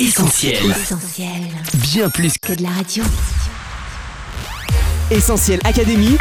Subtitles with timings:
[0.00, 0.54] Essentiel.
[0.70, 1.28] Essentiel.
[1.74, 3.02] Bien plus Que de la radio.
[5.10, 6.16] Essentiel Académie.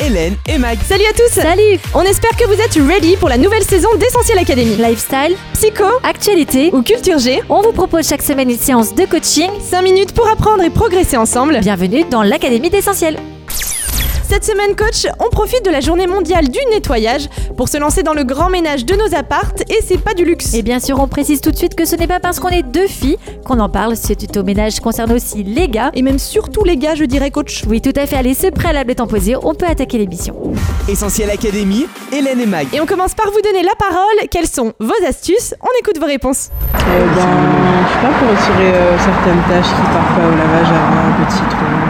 [0.00, 0.76] Hélène et Mag.
[0.84, 4.38] Salut à tous Salut On espère que vous êtes ready pour la nouvelle saison d'Essentiel
[4.38, 4.74] Academy.
[4.74, 9.50] Lifestyle, Psycho actualité, ou Culture G, on vous propose chaque semaine une séance de coaching.
[9.60, 11.60] 5 minutes pour apprendre et progresser ensemble.
[11.60, 13.16] Bienvenue dans l'Académie d'Essentiel.
[14.28, 18.12] Cette semaine, coach, on profite de la journée mondiale du nettoyage pour se lancer dans
[18.12, 20.52] le grand ménage de nos appartes et c'est pas du luxe.
[20.52, 22.62] Et bien sûr, on précise tout de suite que ce n'est pas parce qu'on est
[22.62, 23.96] deux filles qu'on en parle.
[23.96, 25.90] Ce tuto ménage concerne aussi les gars.
[25.94, 27.64] Et même surtout les gars, je dirais coach.
[27.68, 28.16] Oui, tout à fait.
[28.16, 30.36] Allez, ce préalable étant posé, on peut attaquer l'émission.
[30.86, 31.86] Essentiel Académie.
[32.12, 32.66] Hélène et Mag.
[32.74, 34.28] Et on commence par vous donner la parole.
[34.30, 35.54] Quelles sont vos astuces?
[35.62, 36.50] On écoute vos réponses.
[36.74, 40.68] Eh ben, je sais pas, pour retirer euh, certaines tâches qui partent pas au lavage
[40.68, 41.87] avant un petit citron.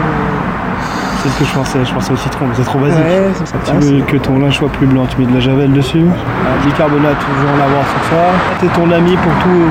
[1.21, 2.97] C'est ce que je pensais, je pensais au citron, mais c'est trop basique.
[3.03, 3.85] Ouais, ça, ça Tu passe.
[3.85, 5.99] veux que ton linge soit plus blanc, tu mets de la javel dessus.
[5.99, 8.25] Un bicarbonate, toujours en avoir sur soi.
[8.61, 9.67] T'es ton ami pour tout,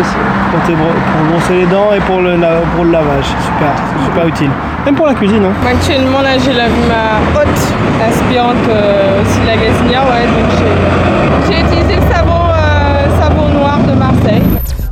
[0.00, 0.16] Aussi.
[0.50, 3.22] pour, tes bro- pour brosser les dents et pour le, la- pour le lavage.
[3.24, 4.50] C'est super, c'est super utile.
[4.84, 5.44] Même pour la cuisine.
[5.44, 5.54] Hein.
[5.68, 7.62] Actuellement, là, j'ai lavé ma haute
[8.02, 13.48] aspirante euh, aussi de la gazinière, ouais, donc j'ai- j'ai utilisé le savon, euh, savon
[13.58, 14.42] noir de Marseille.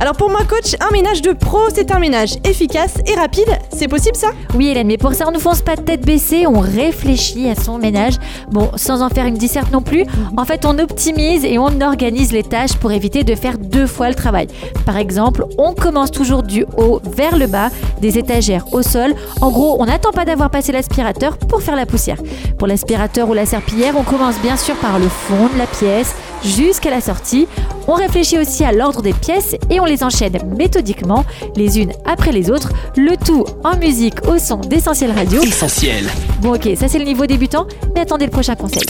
[0.01, 3.49] Alors pour moi, coach, un ménage de pro, c'est un ménage efficace et rapide.
[3.75, 4.29] C'est possible ça?
[4.55, 7.55] Oui, Hélène, mais pour ça, on ne fonce pas de tête baissée, on réfléchit à
[7.55, 8.13] son ménage.
[8.49, 10.05] Bon, sans en faire une disserte non plus.
[10.37, 14.07] En fait, on optimise et on organise les tâches pour éviter de faire deux fois
[14.07, 14.47] le travail.
[14.85, 17.67] Par exemple, on commence toujours du haut vers le bas,
[17.99, 19.13] des étagères au sol.
[19.41, 22.21] En gros, on n'attend pas d'avoir passé l'aspirateur pour faire la poussière.
[22.57, 26.15] Pour l'aspirateur ou la serpillière, on commence bien sûr par le fond de la pièce
[26.41, 27.49] jusqu'à la sortie.
[27.87, 32.31] On réfléchit aussi à l'ordre des pièces et on les enchaîne méthodiquement, les unes après
[32.31, 35.41] les autres, le tout en musique au son d'essentiel radio.
[35.41, 36.05] Essentiel.
[36.41, 38.83] Bon ok, ça c'est le niveau débutant, mais attendez le prochain conseil.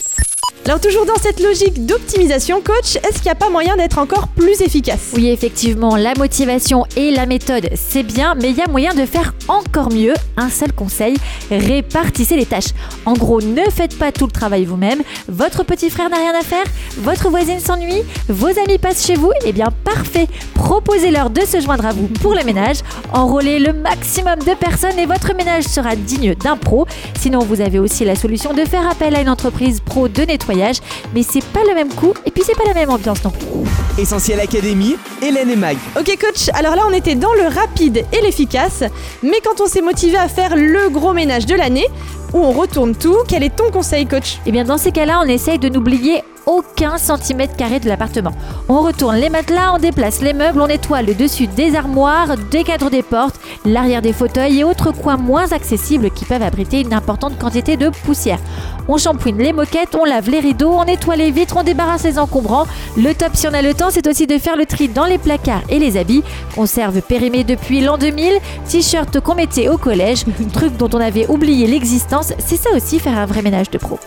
[0.70, 4.28] Alors toujours dans cette logique d'optimisation, coach, est-ce qu'il n'y a pas moyen d'être encore
[4.28, 5.14] plus efficace?
[5.16, 9.04] Oui, effectivement, la motivation et la méthode, c'est bien, mais il y a moyen de
[9.08, 10.14] faire encore mieux.
[10.38, 11.16] Un seul conseil,
[11.50, 12.76] répartissez les tâches.
[13.08, 15.02] En gros, ne faites pas tout le travail vous-même.
[15.28, 16.66] Votre petit frère n'a rien à faire,
[16.98, 20.28] votre voisine s'ennuie, vos amis passent chez vous, eh bien parfait.
[20.54, 22.82] Proposez-leur de se joindre à vous pour le ménage.
[23.12, 26.86] Enrôlez le maximum de personnes et votre ménage sera digne d'un pro.
[27.20, 30.59] Sinon, vous avez aussi la solution de faire appel à une entreprise pro de nettoyage,
[31.14, 33.48] mais c'est pas le même coût et puis c'est pas la même ambiance non plus.
[33.98, 34.96] Essentiel Académie.
[35.22, 35.78] Hélène et Mag.
[35.98, 38.84] Ok coach, alors là on était dans le rapide et l'efficace,
[39.24, 41.88] mais quand on s'est motivé à faire le gros ménage de l'année,
[42.34, 44.38] où on retourne tout, quel est ton conseil coach?
[44.46, 48.32] Eh bien, dans ces cas-là, on essaye de n'oublier aucun centimètre carré de l'appartement.
[48.68, 52.64] On retourne les matelas, on déplace les meubles, on nettoie le dessus des armoires, des
[52.64, 56.94] cadres des portes, l'arrière des fauteuils et autres coins moins accessibles qui peuvent abriter une
[56.94, 58.40] importante quantité de poussière.
[58.88, 62.18] On shampouine les moquettes, on lave les rideaux, on nettoie les vitres, on débarrasse les
[62.18, 62.66] encombrants.
[62.98, 65.20] Le top, si on a le temps, c'est aussi de faire le tri dans les
[65.20, 66.24] placards et les habits.
[66.56, 71.68] Conserve périmée depuis l'an 2000, t-shirt qu'on mettait au collège, truc dont on avait oublié
[71.68, 74.00] l'existence, c'est ça aussi faire un vrai ménage de pro.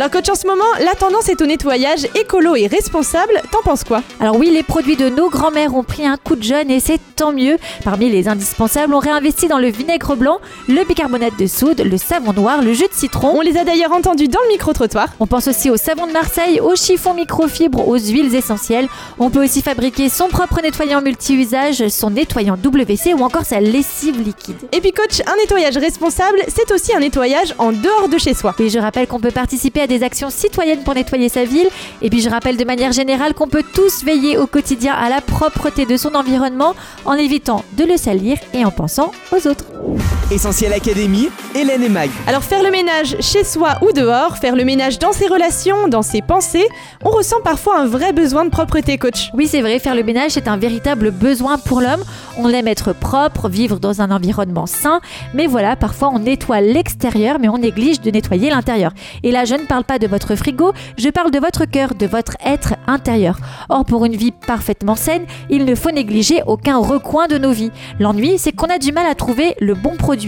[0.00, 3.84] Alors coach en ce moment, la tendance est au nettoyage écolo et responsable, t'en penses
[3.84, 4.02] quoi?
[4.18, 6.98] Alors oui, les produits de nos grands-mères ont pris un coup de jeune et c'est
[7.16, 7.58] tant mieux.
[7.84, 10.38] Parmi les indispensables, on réinvestit dans le vinaigre blanc,
[10.68, 13.34] le bicarbonate de soude, le savon noir, le jus de citron.
[13.36, 15.08] On les a d'ailleurs entendus dans le micro-trottoir.
[15.20, 18.88] On pense aussi au savon de Marseille, au chiffon microfibre, aux huiles essentielles.
[19.18, 24.18] On peut aussi fabriquer son propre nettoyant multi-usage, son nettoyant WC ou encore sa lessive
[24.18, 24.56] liquide.
[24.72, 28.54] Et puis coach, un nettoyage responsable, c'est aussi un nettoyage en dehors de chez soi.
[28.60, 31.68] Et je rappelle qu'on peut participer à des actions citoyennes pour nettoyer sa ville.
[32.00, 35.20] Et puis je rappelle de manière générale qu'on peut tous veiller au quotidien à la
[35.20, 36.74] propreté de son environnement
[37.04, 39.66] en évitant de le salir et en pensant aux autres.
[40.30, 41.28] Essentiel Académie.
[41.56, 42.08] Hélène et Mag.
[42.28, 46.02] Alors faire le ménage chez soi ou dehors, faire le ménage dans ses relations, dans
[46.02, 46.68] ses pensées,
[47.04, 49.32] on ressent parfois un vrai besoin de propreté coach.
[49.34, 52.04] Oui, c'est vrai, faire le ménage, c'est un véritable besoin pour l'homme.
[52.38, 55.00] On aime être propre, vivre dans un environnement sain,
[55.34, 58.92] mais voilà, parfois on nettoie l'extérieur, mais on néglige de nettoyer l'intérieur.
[59.24, 62.06] Et là, je ne parle pas de votre frigo, je parle de votre cœur, de
[62.06, 63.38] votre être intérieur.
[63.68, 67.72] Or, pour une vie parfaitement saine, il ne faut négliger aucun recoin de nos vies.
[67.98, 70.19] L'ennui, c'est qu'on a du mal à trouver le bon produit.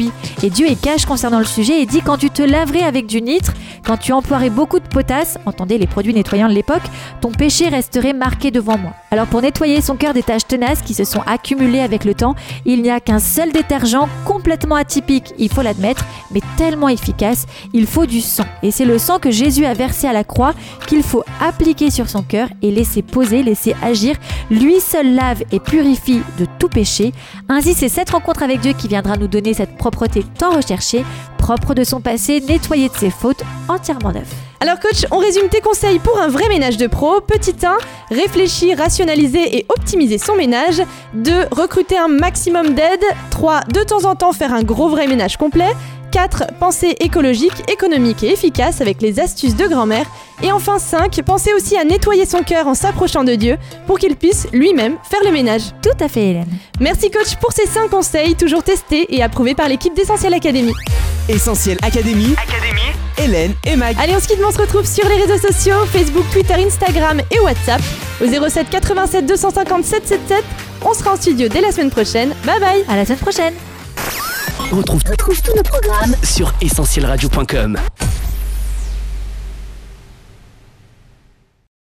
[0.43, 3.21] Et Dieu est cash concernant le sujet et dit quand tu te laverais avec du
[3.21, 3.53] nitre,
[3.85, 6.83] quand tu emploierais beaucoup de potasse, entendez les produits nettoyants de l'époque,
[7.21, 8.93] ton péché resterait marqué devant moi.
[9.11, 12.35] Alors pour nettoyer son cœur des taches tenaces qui se sont accumulées avec le temps,
[12.65, 17.87] il n'y a qu'un seul détergent complètement atypique, il faut l'admettre, mais tellement efficace, il
[17.87, 18.45] faut du sang.
[18.63, 20.55] Et c'est le sang que Jésus a versé à la croix
[20.87, 24.17] qu'il faut appliquer sur son cœur et laisser poser, laisser agir.
[24.51, 27.13] Lui seul lave et purifie de tout péché.
[27.49, 31.05] Ainsi, c'est cette rencontre avec Dieu qui viendra nous donner cette propreté tant recherchée,
[31.39, 34.29] propre de son passé, nettoyé de ses fautes, entièrement neuf.
[34.61, 37.21] Alors coach, on résume tes conseils pour un vrai ménage de pro.
[37.21, 37.79] Petit 1,
[38.15, 40.81] réfléchir, rationaliser et optimiser son ménage.
[41.15, 43.03] 2, recruter un maximum d'aide.
[43.31, 45.73] 3, de temps en temps faire un gros vrai ménage complet.
[46.13, 46.45] 4.
[46.61, 50.07] Penser écologique, économique et efficace avec les astuces de grand-mère.
[50.43, 51.23] Et enfin 5.
[51.23, 53.57] Penser aussi à nettoyer son cœur en s'approchant de Dieu
[53.87, 55.63] pour qu'il puisse lui-même faire le ménage.
[55.83, 56.49] Tout à fait, Hélène.
[56.79, 60.73] Merci coach pour ces 5 conseils, toujours testés et approuvés par l'équipe d'Essentiel Academy.
[61.29, 62.35] Essentiel Académie.
[63.19, 63.97] Hélène et Mag.
[64.01, 67.41] Allez, on se quitte, on se retrouve sur les réseaux sociaux Facebook, Twitter, Instagram et
[67.41, 67.81] WhatsApp
[68.23, 70.45] au 07 87 250 777.
[70.85, 72.35] On sera en studio dès la semaine prochaine.
[72.45, 73.55] Bye bye À la semaine prochaine.
[74.71, 77.79] Retrouve, retrouve tous nos programmes sur essentielradio.com.